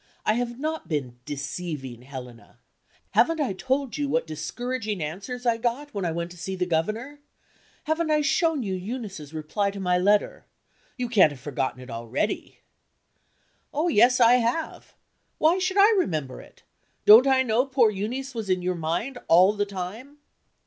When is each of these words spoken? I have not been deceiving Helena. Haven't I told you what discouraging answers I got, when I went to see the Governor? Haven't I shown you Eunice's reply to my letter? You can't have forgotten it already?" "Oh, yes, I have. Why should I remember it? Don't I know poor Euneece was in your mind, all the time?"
I 0.25 0.33
have 0.33 0.57
not 0.59 0.87
been 0.87 1.19
deceiving 1.25 2.01
Helena. 2.01 2.57
Haven't 3.11 3.39
I 3.39 3.53
told 3.53 3.97
you 3.99 4.09
what 4.09 4.25
discouraging 4.25 4.99
answers 4.99 5.45
I 5.45 5.57
got, 5.57 5.93
when 5.93 6.05
I 6.05 6.11
went 6.11 6.31
to 6.31 6.37
see 6.37 6.55
the 6.55 6.65
Governor? 6.65 7.19
Haven't 7.83 8.09
I 8.09 8.21
shown 8.21 8.63
you 8.63 8.73
Eunice's 8.73 9.31
reply 9.31 9.69
to 9.69 9.79
my 9.79 9.99
letter? 9.99 10.47
You 10.97 11.07
can't 11.07 11.31
have 11.31 11.39
forgotten 11.39 11.81
it 11.81 11.91
already?" 11.91 12.61
"Oh, 13.71 13.89
yes, 13.89 14.19
I 14.19 14.37
have. 14.37 14.95
Why 15.37 15.59
should 15.59 15.77
I 15.77 15.93
remember 15.95 16.41
it? 16.41 16.63
Don't 17.05 17.27
I 17.27 17.43
know 17.43 17.67
poor 17.67 17.91
Euneece 17.91 18.33
was 18.33 18.49
in 18.49 18.63
your 18.63 18.73
mind, 18.73 19.19
all 19.27 19.53
the 19.53 19.67
time?" 19.67 20.17